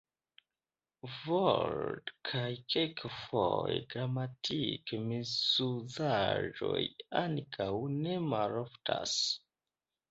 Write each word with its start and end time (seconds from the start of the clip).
Vort- 1.25 2.13
kaj 2.29 2.49
kelkfoje 2.75 3.75
gramatik-misuzaĵoj 3.93 6.83
ankaŭ 7.25 7.73
ne 8.03 8.19
maloftas. 8.35 9.17